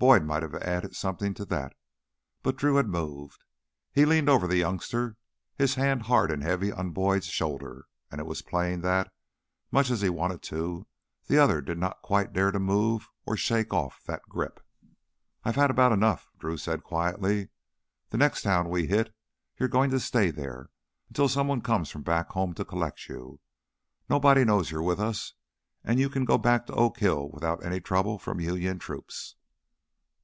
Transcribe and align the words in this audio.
Boyd 0.00 0.22
might 0.22 0.44
have 0.44 0.54
added 0.54 0.94
something 0.94 1.34
to 1.34 1.44
that, 1.46 1.74
but 2.44 2.54
Drew 2.54 2.76
had 2.76 2.86
moved. 2.86 3.42
He 3.92 4.04
leaned 4.04 4.28
over 4.30 4.46
the 4.46 4.56
youngster, 4.58 5.16
his 5.56 5.74
hand 5.74 6.02
hard 6.02 6.30
and 6.30 6.40
heavy 6.40 6.70
on 6.70 6.92
Boyd's 6.92 7.26
shoulder. 7.26 7.88
And 8.08 8.20
it 8.20 8.24
was 8.24 8.40
plain 8.40 8.82
that, 8.82 9.12
much 9.72 9.90
as 9.90 10.00
he 10.00 10.08
wanted 10.08 10.40
to, 10.42 10.86
the 11.26 11.38
other 11.38 11.60
did 11.60 11.78
not 11.78 12.00
quite 12.00 12.32
dare 12.32 12.52
to 12.52 12.60
move 12.60 13.08
or 13.26 13.36
shake 13.36 13.74
off 13.74 14.00
that 14.04 14.22
grip. 14.28 14.60
"I've 15.42 15.56
had 15.56 15.68
about 15.68 15.90
enough," 15.90 16.28
Drew 16.38 16.58
said 16.58 16.84
quietly. 16.84 17.48
"The 18.10 18.18
next 18.18 18.42
town 18.42 18.68
we 18.68 18.86
hit 18.86 19.12
you're 19.58 19.68
goin' 19.68 19.90
to 19.90 19.98
stay 19.98 20.30
there, 20.30 20.70
until 21.08 21.28
someone 21.28 21.60
comes 21.60 21.90
from 21.90 22.02
back 22.04 22.28
home 22.30 22.54
to 22.54 22.64
collect 22.64 23.08
you. 23.08 23.40
Nobody 24.08 24.44
knows 24.44 24.70
you're 24.70 24.80
with 24.80 25.00
us, 25.00 25.34
and 25.82 25.98
you 25.98 26.08
can 26.08 26.24
go 26.24 26.38
back 26.38 26.66
to 26.66 26.74
Oak 26.74 26.98
Hill 26.98 27.30
without 27.30 27.64
any 27.66 27.80
trouble 27.80 28.20
from 28.20 28.38
Union 28.38 28.78
troops." 28.78 29.34